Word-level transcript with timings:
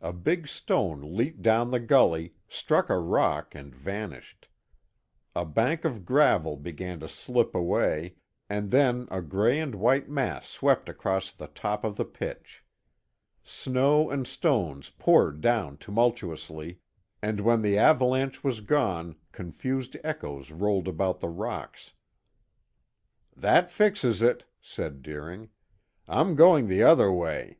A 0.00 0.12
big 0.12 0.46
stone 0.46 1.00
leaped 1.16 1.42
down 1.42 1.72
the 1.72 1.80
gully, 1.80 2.34
struck 2.48 2.88
a 2.88 2.98
rock 3.00 3.52
and 3.52 3.74
vanished. 3.74 4.46
A 5.34 5.44
bank 5.44 5.84
of 5.84 6.04
gravel 6.06 6.56
began 6.56 7.00
to 7.00 7.08
slip 7.08 7.52
away, 7.52 8.14
and 8.48 8.70
then 8.70 9.08
a 9.10 9.20
gray 9.20 9.58
and 9.58 9.74
white 9.74 10.08
mass 10.08 10.48
swept 10.48 10.88
across 10.88 11.32
the 11.32 11.48
top 11.48 11.82
of 11.82 11.96
the 11.96 12.04
pitch. 12.04 12.64
Snow 13.42 14.08
and 14.08 14.24
stones 14.28 14.90
poured 14.90 15.40
down 15.40 15.78
tumultuously, 15.78 16.78
and 17.20 17.40
when 17.40 17.60
the 17.62 17.76
avalanche 17.76 18.44
was 18.44 18.60
gone 18.60 19.16
confused 19.32 19.96
echoes 20.04 20.52
rolled 20.52 20.86
about 20.86 21.18
the 21.18 21.28
rocks. 21.28 21.92
"That 23.36 23.72
fixes 23.72 24.22
it," 24.22 24.44
said 24.60 25.02
Deering. 25.02 25.48
"I'm 26.06 26.36
going 26.36 26.68
the 26.68 26.84
other 26.84 27.10
way. 27.10 27.58